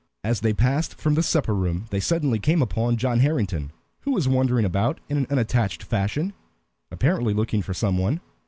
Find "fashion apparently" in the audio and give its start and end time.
5.83-7.35